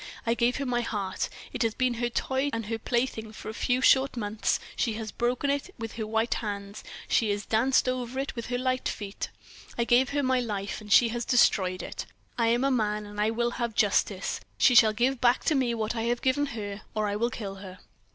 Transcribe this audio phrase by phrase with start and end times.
[0.25, 3.53] I gave her my heart it has been her toy and her plaything for a
[3.53, 8.17] few short months, she has broken it with her white hands, she has danced over
[8.19, 9.29] it with her light feet.
[9.77, 12.07] I gave her my life, and she has destroyed it.
[12.35, 15.75] I am a man, and I will have justice; she shall give back to me
[15.75, 17.77] what I have given her, or I will kill her."